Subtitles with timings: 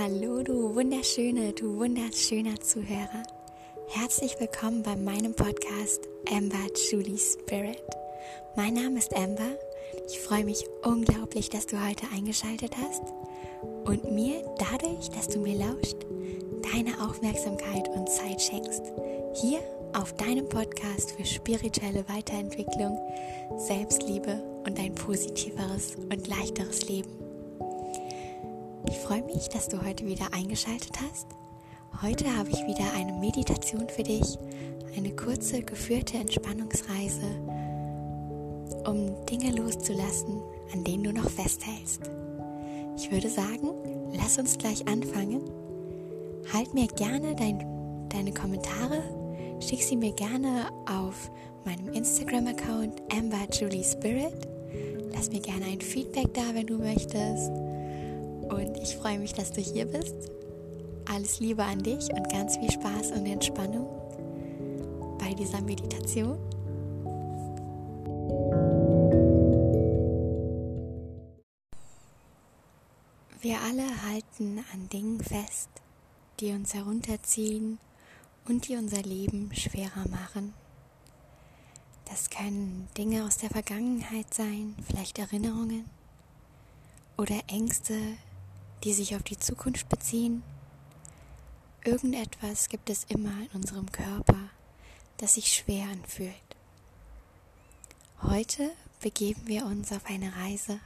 [0.00, 3.24] Hallo, du wunderschöne, du wunderschöner Zuhörer.
[3.88, 7.84] Herzlich willkommen bei meinem Podcast Amber Julie Spirit.
[8.56, 9.50] Mein Name ist Amber.
[10.08, 13.02] Ich freue mich unglaublich, dass du heute eingeschaltet hast
[13.84, 16.06] und mir dadurch, dass du mir lauscht,
[16.72, 18.84] deine Aufmerksamkeit und Zeit schenkst.
[19.34, 19.58] Hier
[19.92, 22.98] auf deinem Podcast für spirituelle Weiterentwicklung,
[23.58, 27.31] Selbstliebe und ein positiveres und leichteres Leben.
[28.92, 31.26] Ich freue mich, dass du heute wieder eingeschaltet hast.
[32.02, 34.36] Heute habe ich wieder eine Meditation für dich,
[34.94, 37.24] eine kurze geführte Entspannungsreise,
[38.86, 40.42] um Dinge loszulassen,
[40.74, 42.02] an denen du noch festhältst.
[42.98, 43.70] Ich würde sagen,
[44.12, 45.40] lass uns gleich anfangen.
[46.52, 47.64] Halt mir gerne dein,
[48.10, 49.02] deine Kommentare,
[49.60, 51.30] schick sie mir gerne auf
[51.64, 54.46] meinem Instagram-Account Amber Julie Spirit.
[55.14, 57.50] Lass mir gerne ein Feedback da, wenn du möchtest
[58.52, 60.30] und ich freue mich, dass du hier bist.
[61.10, 63.86] Alles Liebe an dich und ganz viel Spaß und Entspannung
[65.18, 66.38] bei dieser Meditation.
[73.40, 75.70] Wir alle halten an Dingen fest,
[76.38, 77.78] die uns herunterziehen
[78.46, 80.54] und die unser Leben schwerer machen.
[82.04, 85.86] Das können Dinge aus der Vergangenheit sein, vielleicht Erinnerungen
[87.16, 87.94] oder Ängste,
[88.84, 90.42] die sich auf die Zukunft beziehen.
[91.84, 94.50] Irgendetwas gibt es immer in unserem Körper,
[95.18, 96.34] das sich schwer anfühlt.
[98.22, 100.80] Heute begeben wir uns auf eine Reise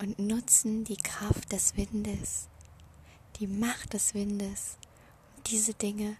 [0.00, 2.48] und nutzen die Kraft des Windes,
[3.40, 4.76] die Macht des Windes,
[5.36, 6.16] um diese Dinge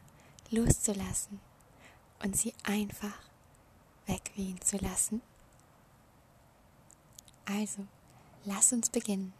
[0.51, 1.41] loszulassen
[2.23, 3.19] und sie einfach
[4.07, 5.23] wegwehen zu lassen.
[7.45, 7.87] Also,
[8.45, 9.33] lass uns beginnen.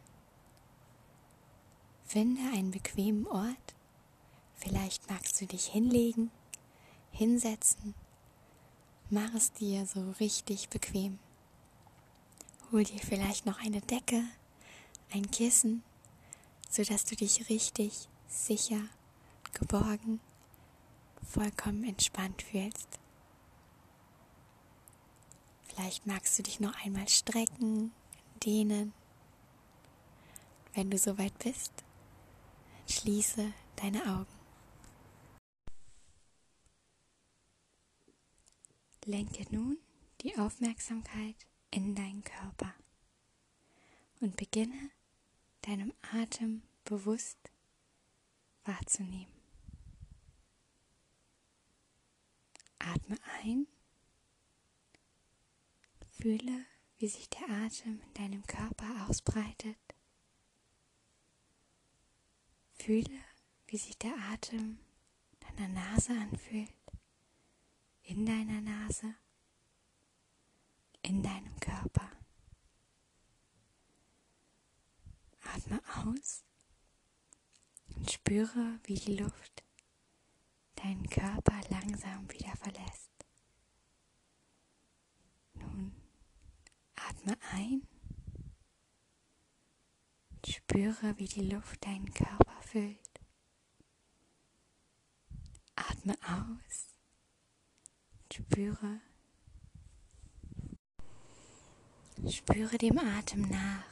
[2.13, 3.75] Finde einen bequemen Ort.
[4.57, 6.31] Vielleicht magst du dich hinlegen,
[7.11, 7.95] hinsetzen.
[9.09, 11.19] Mach es dir so richtig bequem.
[12.71, 14.25] Hol dir vielleicht noch eine Decke,
[15.11, 15.83] ein Kissen,
[16.69, 18.83] sodass du dich richtig sicher,
[19.55, 20.21] geborgen,
[21.23, 22.99] vollkommen entspannt fühlst.
[25.65, 27.91] Vielleicht magst du dich noch einmal strecken,
[28.45, 28.93] dehnen.
[30.75, 31.73] Wenn du soweit bist,
[32.93, 34.39] Schließe deine Augen.
[39.07, 39.79] Lenke nun
[40.21, 41.35] die Aufmerksamkeit
[41.71, 42.75] in deinen Körper
[44.21, 44.91] und beginne
[45.63, 47.39] deinem Atem bewusst
[48.65, 49.33] wahrzunehmen.
[52.79, 53.67] Atme ein,
[56.11, 56.67] fühle,
[56.99, 59.92] wie sich der Atem in deinem Körper ausbreitet
[62.85, 63.21] Fühle,
[63.69, 64.77] wie sich der Atem
[65.39, 66.75] deiner Nase anfühlt,
[68.03, 69.15] in deiner Nase,
[71.03, 72.11] in deinem Körper.
[75.45, 76.43] Atme aus
[77.95, 79.63] und spüre, wie die Luft
[80.75, 83.13] deinen Körper langsam wieder verlässt.
[85.55, 85.95] Nun
[86.97, 87.87] atme ein
[90.31, 93.21] und spüre, wie die Luft deinen Körper erfüllt.
[95.77, 96.89] Atme aus.
[98.33, 99.01] Spüre.
[102.29, 103.85] Spüre dem Atem nach,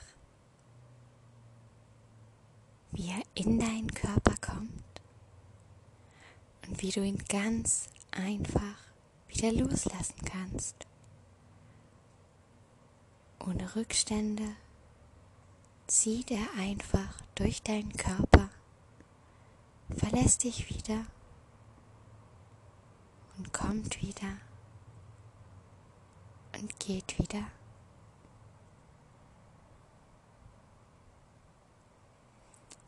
[2.93, 5.03] wie er in deinen Körper kommt
[6.67, 8.79] und wie du ihn ganz einfach
[9.29, 10.87] wieder loslassen kannst.
[13.41, 14.55] Ohne Rückstände
[15.87, 18.49] zieht er einfach durch deinen Körper
[19.97, 21.05] verlässt dich wieder
[23.37, 24.37] und kommt wieder
[26.55, 27.44] und geht wieder.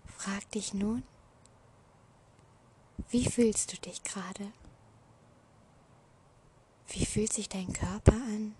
[0.06, 1.02] Frag dich nun,
[3.10, 4.52] wie fühlst du dich gerade?
[6.88, 8.54] Wie fühlt sich dein Körper an?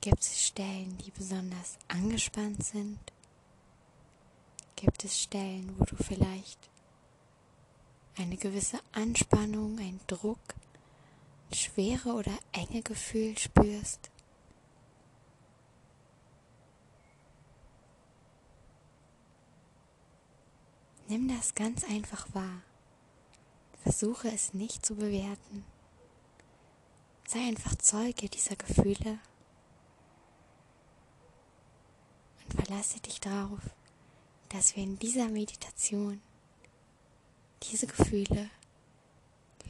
[0.00, 2.98] Gibt es Stellen, die besonders angespannt sind?
[4.80, 6.70] Gibt es Stellen, wo du vielleicht
[8.16, 10.38] eine gewisse Anspannung, ein Druck,
[11.50, 14.10] ein schwere oder enge Gefühl spürst?
[21.08, 22.62] Nimm das ganz einfach wahr.
[23.82, 25.62] Versuche es nicht zu bewerten.
[27.28, 29.18] Sei einfach Zeuge dieser Gefühle
[32.42, 33.60] und verlasse dich darauf,
[34.50, 36.20] dass wir in dieser Meditation
[37.62, 38.50] diese Gefühle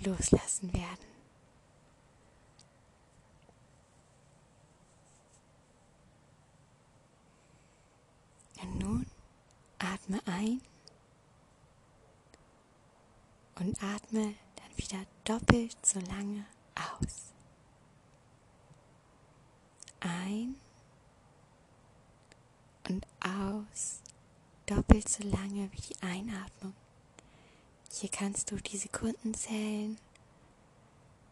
[0.02, 1.10] loslassen werden.
[8.62, 9.06] Und nun
[9.78, 10.60] atme ein
[13.56, 17.32] und atme dann wieder doppelt so lange aus.
[20.00, 20.56] Ein
[22.88, 24.00] und aus
[24.70, 26.74] doppelt so lange wie die Einatmung.
[27.90, 29.98] Hier kannst du die Sekunden zählen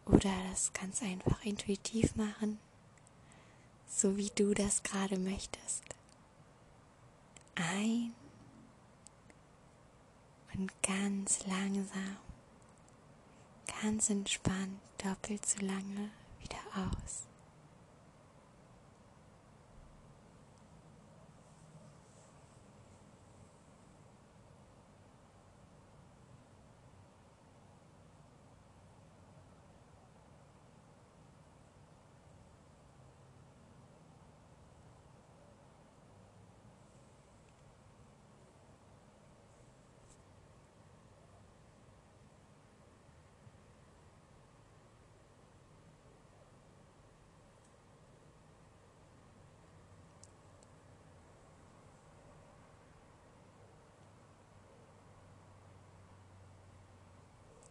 [0.06, 2.58] oder das ganz einfach intuitiv machen,
[3.87, 5.85] so wie du das gerade möchtest.
[7.55, 8.12] Ein
[10.55, 12.17] und ganz langsam,
[13.82, 17.27] ganz entspannt, doppelt so lange wieder aus.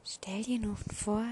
[0.09, 1.25] Stell dir nun vor,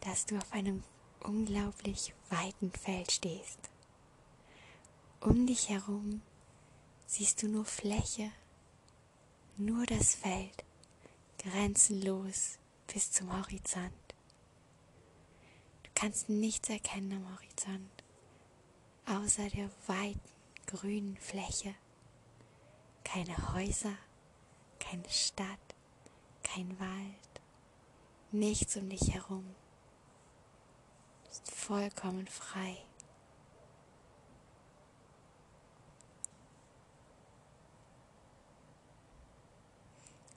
[0.00, 0.82] dass du auf einem
[1.20, 3.58] unglaublich weiten Feld stehst.
[5.20, 6.22] Um dich herum
[7.06, 8.30] siehst du nur Fläche,
[9.58, 10.64] nur das Feld,
[11.36, 13.92] grenzenlos bis zum Horizont.
[15.82, 18.02] Du kannst nichts erkennen am Horizont,
[19.04, 20.20] außer der weiten
[20.64, 21.74] grünen Fläche.
[23.04, 23.98] Keine Häuser,
[24.80, 25.74] keine Stadt,
[26.42, 27.33] kein Wald
[28.34, 29.44] nichts um dich herum.
[31.22, 32.76] Du bist vollkommen frei.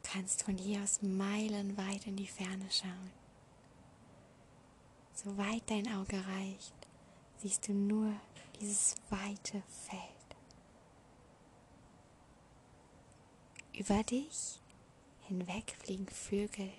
[0.03, 3.11] Du kannst von hier aus meilenweit in die Ferne schauen.
[5.13, 6.73] Soweit dein Auge reicht,
[7.38, 8.13] siehst du nur
[8.59, 10.01] dieses weite Feld.
[13.73, 14.59] Über dich
[15.27, 16.71] hinweg fliegen Vögel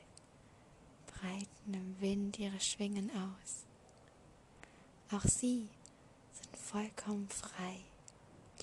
[1.21, 3.67] breiten im Wind ihre Schwingen aus.
[5.11, 5.69] Auch sie
[6.33, 7.81] sind vollkommen frei,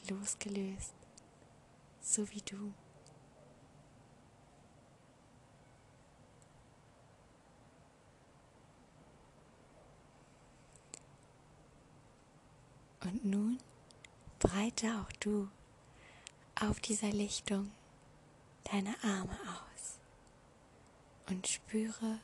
[0.10, 0.94] losgelöst,
[2.02, 2.74] so wie du.
[13.02, 13.60] Und nun
[14.40, 15.48] breite auch du
[16.60, 17.72] auf dieser Lichtung
[18.72, 20.00] deine Arme aus
[21.28, 22.19] und spüre,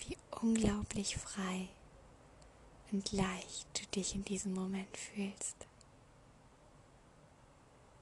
[0.00, 1.68] wie unglaublich frei
[2.92, 5.56] und leicht du dich in diesem Moment fühlst.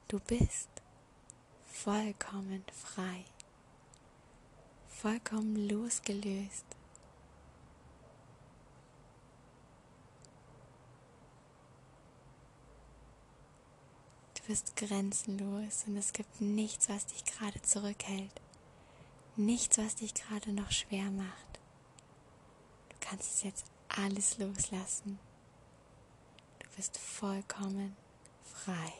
[0.08, 0.68] Du bist
[1.64, 3.24] vollkommen frei,
[4.86, 6.64] vollkommen losgelöst.
[14.34, 18.40] Du bist grenzenlos und es gibt nichts, was dich gerade zurückhält,
[19.34, 21.45] nichts, was dich gerade noch schwer macht
[23.08, 25.18] kannst es jetzt alles loslassen.
[26.58, 27.96] Du bist vollkommen
[28.42, 28.92] frei.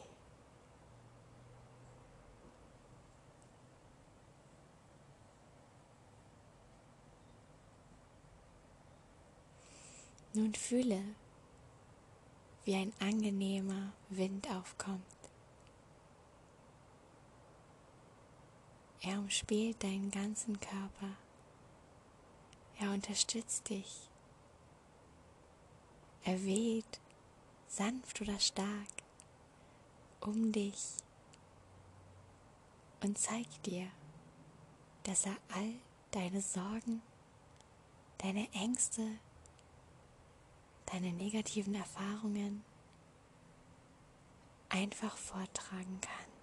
[10.35, 11.03] Nun fühle,
[12.65, 15.03] wie ein angenehmer Wind aufkommt.
[19.01, 21.26] Er umspielt deinen ganzen Körper.
[22.79, 24.09] Er unterstützt dich.
[26.25, 27.01] Er weht
[27.69, 28.89] sanft oder stark
[30.21, 30.97] um dich
[33.03, 33.87] und zeigt dir,
[35.05, 35.75] dass er all
[36.11, 37.01] deine Sorgen,
[38.19, 39.19] deine Ängste,
[40.87, 42.65] deine negativen Erfahrungen
[44.69, 46.36] einfach vortragen kann.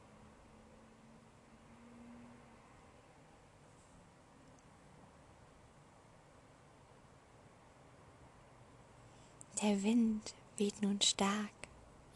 [9.64, 11.54] Der Wind weht nun stark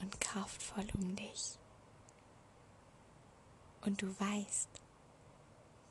[0.01, 1.57] und kraftvoll um dich.
[3.85, 4.67] Und du weißt,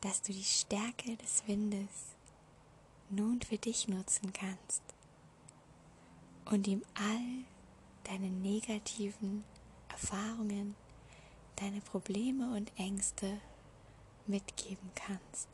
[0.02, 2.14] dass du die Stärke des Windes
[3.08, 4.82] nun für dich nutzen kannst
[6.44, 7.44] und ihm all
[8.04, 9.42] deine negativen
[9.88, 10.74] Erfahrungen
[11.58, 13.40] deine Probleme und Ängste
[14.26, 15.48] mitgeben kannst.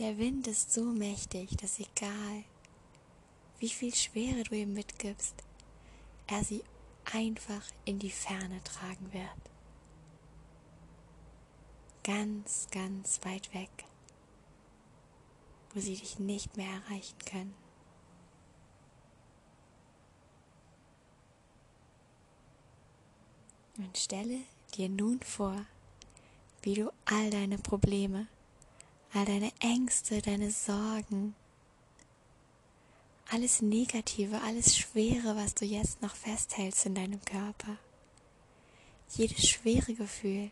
[0.00, 2.44] Der Wind ist so mächtig, dass egal,
[3.58, 5.34] wie viel Schwere du ihm mitgibst,
[6.26, 6.64] er sie
[7.12, 9.28] einfach in die Ferne tragen wird.
[12.02, 13.68] Ganz, ganz weit weg,
[15.74, 17.54] wo sie dich nicht mehr erreichen können.
[23.76, 24.38] Und stelle
[24.74, 25.66] dir nun vor,
[26.62, 28.28] wie du all deine Probleme
[29.12, 31.34] all deine Ängste, deine Sorgen,
[33.30, 37.76] alles Negative, alles Schwere, was du jetzt noch festhältst in deinem Körper,
[39.16, 40.50] jedes schwere Gefühl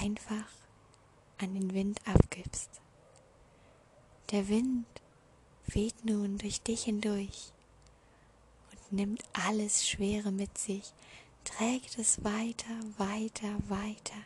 [0.00, 0.48] einfach
[1.38, 2.70] an den Wind abgibst.
[4.30, 4.86] Der Wind
[5.66, 7.52] weht nun durch dich hindurch
[8.72, 10.92] und nimmt alles Schwere mit sich,
[11.44, 14.22] trägt es weiter, weiter, weiter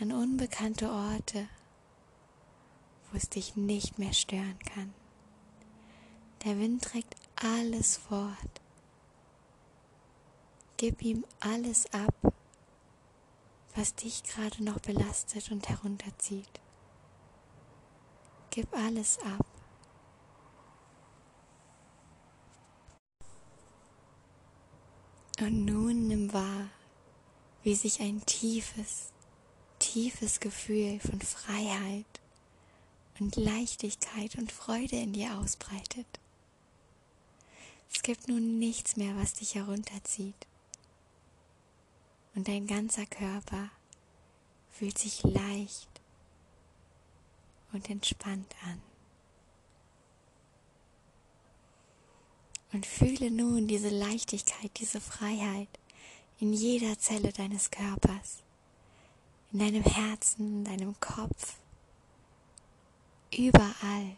[0.00, 1.48] an unbekannte Orte,
[3.10, 4.94] wo es dich nicht mehr stören kann.
[6.44, 8.60] Der Wind trägt alles fort.
[10.76, 12.14] Gib ihm alles ab,
[13.74, 16.60] was dich gerade noch belastet und herunterzieht.
[18.50, 19.44] Gib alles ab.
[25.40, 26.68] Und nun nimm wahr,
[27.62, 29.12] wie sich ein tiefes,
[29.92, 32.04] tiefes Gefühl von Freiheit
[33.18, 36.06] und Leichtigkeit und Freude in dir ausbreitet.
[37.90, 40.46] Es gibt nun nichts mehr, was dich herunterzieht.
[42.34, 43.70] Und dein ganzer Körper
[44.70, 45.88] fühlt sich leicht
[47.72, 48.82] und entspannt an.
[52.74, 55.68] Und fühle nun diese Leichtigkeit, diese Freiheit
[56.38, 58.42] in jeder Zelle deines Körpers
[59.52, 61.56] in deinem Herzen, in deinem Kopf,
[63.36, 64.16] überall.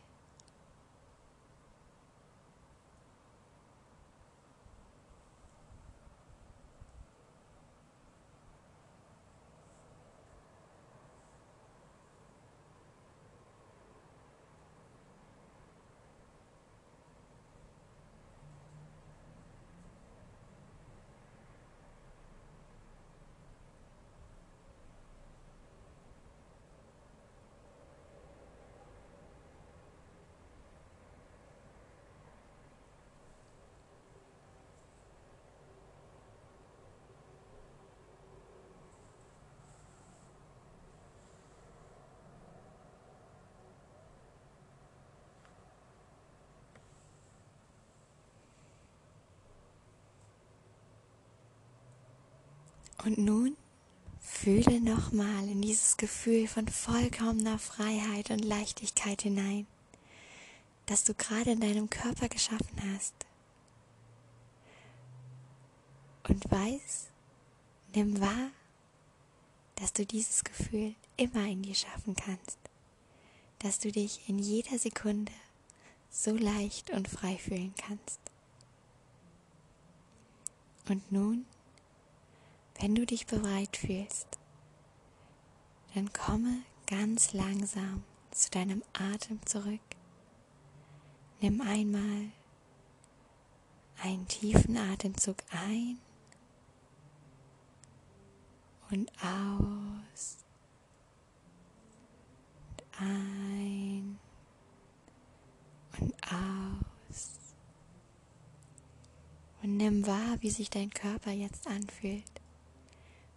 [53.04, 53.56] Und nun
[54.20, 59.66] fühle nochmal in dieses Gefühl von vollkommener Freiheit und Leichtigkeit hinein,
[60.86, 63.14] das du gerade in deinem Körper geschaffen hast.
[66.28, 67.08] Und weiß,
[67.94, 68.50] nimm wahr,
[69.76, 72.58] dass du dieses Gefühl immer in dir schaffen kannst,
[73.60, 75.32] dass du dich in jeder Sekunde
[76.10, 78.20] so leicht und frei fühlen kannst.
[80.88, 81.46] Und nun
[82.80, 84.26] wenn du dich bereit fühlst,
[85.94, 89.80] dann komme ganz langsam zu deinem Atem zurück.
[91.42, 92.30] Nimm einmal
[94.02, 95.98] einen tiefen Atemzug ein
[98.90, 100.38] und aus.
[102.70, 104.18] Und ein
[105.98, 107.28] und aus.
[109.62, 112.39] Und nimm wahr, wie sich dein Körper jetzt anfühlt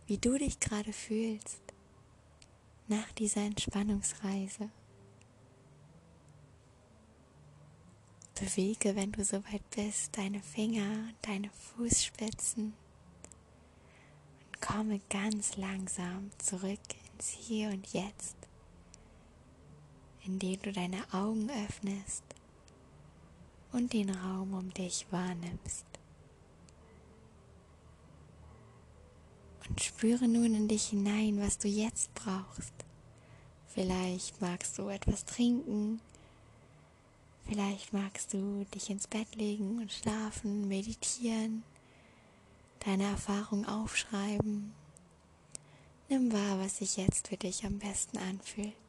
[0.07, 1.61] wie du dich gerade fühlst
[2.87, 4.69] nach dieser Entspannungsreise.
[8.35, 12.73] Bewege, wenn du soweit bist, deine Finger, deine Fußspitzen
[14.47, 16.79] und komme ganz langsam zurück
[17.13, 18.35] ins Hier und Jetzt,
[20.25, 22.23] indem du deine Augen öffnest
[23.71, 25.92] und den Raum um dich wahrnimmst.
[29.73, 32.73] Und spüre nun in dich hinein, was du jetzt brauchst.
[33.65, 35.99] Vielleicht magst du etwas trinken.
[37.47, 41.63] Vielleicht magst du dich ins Bett legen und schlafen, meditieren,
[42.85, 44.75] deine Erfahrung aufschreiben.
[46.07, 48.82] Nimm wahr, was sich jetzt für dich am besten anfühlt.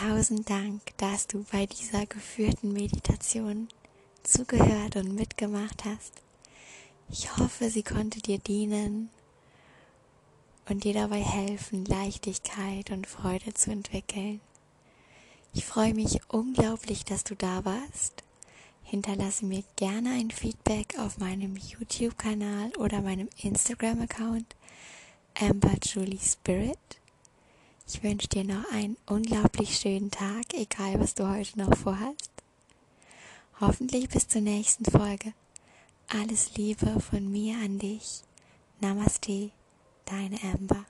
[0.00, 3.68] Tausend Dank, dass du bei dieser geführten Meditation
[4.22, 6.12] zugehört und mitgemacht hast.
[7.08, 9.08] Ich hoffe, sie konnte dir dienen
[10.68, 14.40] und dir dabei helfen, Leichtigkeit und Freude zu entwickeln.
[15.54, 18.22] Ich freue mich unglaublich, dass du da warst.
[18.82, 24.56] Hinterlasse mir gerne ein Feedback auf meinem YouTube-Kanal oder meinem Instagram-Account
[25.40, 26.78] Amber Julie Spirit.
[27.88, 32.32] Ich wünsche dir noch einen unglaublich schönen Tag, egal was du heute noch vorhast.
[33.60, 35.32] Hoffentlich bis zur nächsten Folge.
[36.08, 38.22] Alles Liebe von mir an dich.
[38.80, 39.50] Namaste,
[40.04, 40.84] deine Amber.